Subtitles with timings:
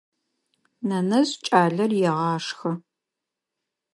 [0.87, 2.71] Нэнэжъ кӏалэр егъашхэ.